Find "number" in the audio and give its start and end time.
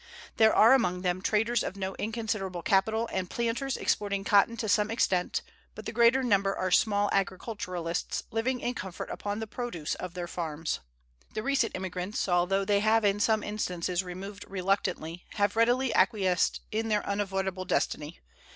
6.23-6.55